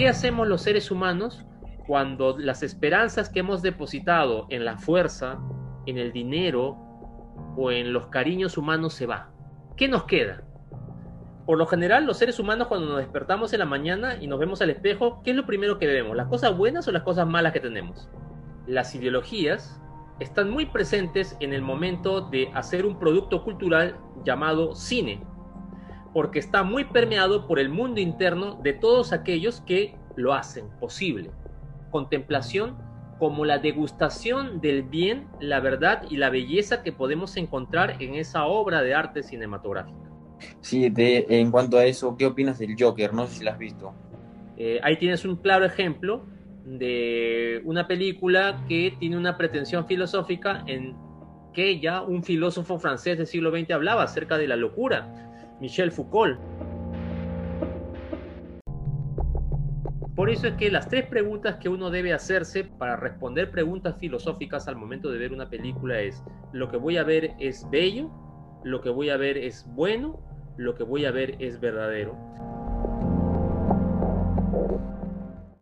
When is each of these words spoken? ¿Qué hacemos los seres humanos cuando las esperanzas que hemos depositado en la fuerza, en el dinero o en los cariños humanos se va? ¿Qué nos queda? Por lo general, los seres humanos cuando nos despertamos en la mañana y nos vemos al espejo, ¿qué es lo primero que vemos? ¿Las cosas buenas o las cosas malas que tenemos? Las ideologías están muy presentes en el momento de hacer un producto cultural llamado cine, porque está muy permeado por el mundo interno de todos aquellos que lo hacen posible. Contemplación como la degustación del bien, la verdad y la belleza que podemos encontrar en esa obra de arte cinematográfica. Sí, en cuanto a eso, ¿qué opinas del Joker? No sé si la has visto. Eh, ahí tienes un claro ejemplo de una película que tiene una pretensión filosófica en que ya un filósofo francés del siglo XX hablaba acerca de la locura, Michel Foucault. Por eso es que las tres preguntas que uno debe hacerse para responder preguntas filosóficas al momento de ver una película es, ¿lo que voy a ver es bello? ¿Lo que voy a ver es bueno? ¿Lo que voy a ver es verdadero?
¿Qué 0.00 0.08
hacemos 0.08 0.48
los 0.48 0.62
seres 0.62 0.90
humanos 0.90 1.44
cuando 1.86 2.38
las 2.38 2.62
esperanzas 2.62 3.28
que 3.28 3.40
hemos 3.40 3.60
depositado 3.60 4.46
en 4.48 4.64
la 4.64 4.78
fuerza, 4.78 5.38
en 5.84 5.98
el 5.98 6.10
dinero 6.10 6.78
o 7.54 7.70
en 7.70 7.92
los 7.92 8.06
cariños 8.06 8.56
humanos 8.56 8.94
se 8.94 9.04
va? 9.04 9.28
¿Qué 9.76 9.88
nos 9.88 10.04
queda? 10.04 10.42
Por 11.44 11.58
lo 11.58 11.66
general, 11.66 12.06
los 12.06 12.16
seres 12.16 12.38
humanos 12.38 12.68
cuando 12.68 12.86
nos 12.86 12.96
despertamos 12.96 13.52
en 13.52 13.58
la 13.58 13.66
mañana 13.66 14.16
y 14.18 14.26
nos 14.26 14.38
vemos 14.38 14.62
al 14.62 14.70
espejo, 14.70 15.20
¿qué 15.22 15.32
es 15.32 15.36
lo 15.36 15.44
primero 15.44 15.78
que 15.78 15.86
vemos? 15.86 16.16
¿Las 16.16 16.28
cosas 16.28 16.56
buenas 16.56 16.88
o 16.88 16.92
las 16.92 17.02
cosas 17.02 17.26
malas 17.26 17.52
que 17.52 17.60
tenemos? 17.60 18.08
Las 18.66 18.94
ideologías 18.94 19.82
están 20.18 20.48
muy 20.48 20.64
presentes 20.64 21.36
en 21.40 21.52
el 21.52 21.60
momento 21.60 22.22
de 22.22 22.50
hacer 22.54 22.86
un 22.86 22.98
producto 22.98 23.44
cultural 23.44 23.98
llamado 24.24 24.74
cine, 24.74 25.22
porque 26.12 26.38
está 26.38 26.62
muy 26.62 26.84
permeado 26.84 27.46
por 27.46 27.58
el 27.58 27.68
mundo 27.68 28.00
interno 28.00 28.58
de 28.62 28.72
todos 28.72 29.12
aquellos 29.12 29.60
que 29.60 29.94
lo 30.16 30.34
hacen 30.34 30.68
posible. 30.80 31.30
Contemplación 31.90 32.76
como 33.18 33.44
la 33.44 33.58
degustación 33.58 34.60
del 34.60 34.82
bien, 34.82 35.28
la 35.40 35.60
verdad 35.60 36.04
y 36.08 36.16
la 36.16 36.30
belleza 36.30 36.82
que 36.82 36.90
podemos 36.90 37.36
encontrar 37.36 38.02
en 38.02 38.14
esa 38.14 38.46
obra 38.46 38.82
de 38.82 38.94
arte 38.94 39.22
cinematográfica. 39.22 40.10
Sí, 40.60 40.90
en 40.96 41.50
cuanto 41.50 41.76
a 41.76 41.84
eso, 41.84 42.16
¿qué 42.16 42.24
opinas 42.24 42.58
del 42.58 42.74
Joker? 42.78 43.12
No 43.12 43.26
sé 43.26 43.38
si 43.38 43.44
la 43.44 43.52
has 43.52 43.58
visto. 43.58 43.92
Eh, 44.56 44.80
ahí 44.82 44.96
tienes 44.96 45.24
un 45.26 45.36
claro 45.36 45.66
ejemplo 45.66 46.24
de 46.64 47.60
una 47.64 47.86
película 47.86 48.64
que 48.68 48.94
tiene 48.98 49.16
una 49.16 49.36
pretensión 49.36 49.86
filosófica 49.86 50.64
en 50.66 50.96
que 51.52 51.78
ya 51.80 52.02
un 52.02 52.22
filósofo 52.22 52.78
francés 52.78 53.18
del 53.18 53.26
siglo 53.26 53.50
XX 53.50 53.72
hablaba 53.72 54.02
acerca 54.02 54.38
de 54.38 54.48
la 54.48 54.56
locura, 54.56 55.29
Michel 55.60 55.92
Foucault. 55.92 56.38
Por 60.14 60.28
eso 60.28 60.48
es 60.48 60.54
que 60.54 60.70
las 60.70 60.88
tres 60.88 61.06
preguntas 61.06 61.56
que 61.56 61.68
uno 61.68 61.90
debe 61.90 62.12
hacerse 62.12 62.64
para 62.64 62.96
responder 62.96 63.50
preguntas 63.50 63.96
filosóficas 63.98 64.68
al 64.68 64.76
momento 64.76 65.10
de 65.10 65.18
ver 65.18 65.32
una 65.32 65.48
película 65.48 66.00
es, 66.00 66.22
¿lo 66.52 66.68
que 66.68 66.76
voy 66.76 66.98
a 66.98 67.04
ver 67.04 67.34
es 67.38 67.66
bello? 67.70 68.10
¿Lo 68.62 68.82
que 68.82 68.90
voy 68.90 69.08
a 69.08 69.16
ver 69.16 69.38
es 69.38 69.64
bueno? 69.66 70.20
¿Lo 70.58 70.74
que 70.74 70.82
voy 70.82 71.06
a 71.06 71.10
ver 71.10 71.36
es 71.38 71.58
verdadero? 71.58 72.18